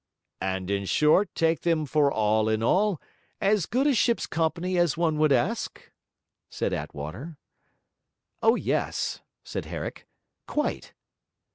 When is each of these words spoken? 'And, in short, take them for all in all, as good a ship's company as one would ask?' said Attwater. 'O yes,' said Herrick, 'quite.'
'And, 0.41 0.71
in 0.71 0.85
short, 0.85 1.29
take 1.35 1.61
them 1.61 1.85
for 1.85 2.11
all 2.11 2.49
in 2.49 2.63
all, 2.63 2.99
as 3.39 3.67
good 3.67 3.85
a 3.85 3.93
ship's 3.93 4.25
company 4.25 4.75
as 4.75 4.97
one 4.97 5.19
would 5.19 5.31
ask?' 5.31 5.91
said 6.49 6.73
Attwater. 6.73 7.37
'O 8.41 8.55
yes,' 8.55 9.21
said 9.43 9.65
Herrick, 9.65 10.07
'quite.' 10.47 10.95